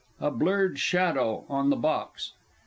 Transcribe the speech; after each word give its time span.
A 0.19 0.31
BLURRED 0.31 0.79
SHADOW 0.79 1.45
ON 1.47 1.69
THE 1.69 1.75
BOX. 1.75 2.31